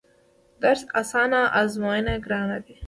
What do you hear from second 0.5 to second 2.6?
درس اسان ازمون يې ګران